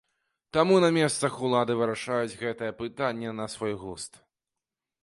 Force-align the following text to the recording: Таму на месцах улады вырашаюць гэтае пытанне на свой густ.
Таму 0.55 0.77
на 0.83 0.87
месцах 0.97 1.37
улады 1.49 1.75
вырашаюць 1.81 2.39
гэтае 2.41 2.71
пытанне 2.81 3.39
на 3.43 3.49
свой 3.59 3.73
густ. 3.85 4.21